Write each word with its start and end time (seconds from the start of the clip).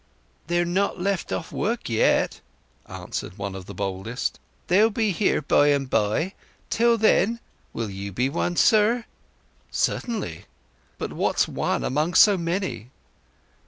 "They've 0.47 0.65
not 0.65 0.99
left 0.99 1.31
off 1.31 1.51
work 1.51 1.87
yet," 1.87 2.41
answered 2.87 3.37
one 3.37 3.53
of 3.53 3.67
the 3.67 3.75
boldest. 3.75 4.39
"They'll 4.65 4.89
be 4.89 5.11
here 5.11 5.43
by 5.43 5.67
and 5.67 5.87
by. 5.87 6.33
Till 6.71 6.97
then, 6.97 7.39
will 7.71 7.91
you 7.91 8.11
be 8.11 8.27
one, 8.27 8.55
sir?" 8.55 9.05
"Certainly. 9.69 10.45
But 10.97 11.13
what's 11.13 11.47
one 11.47 11.83
among 11.83 12.15
so 12.15 12.35
many!" 12.35 12.89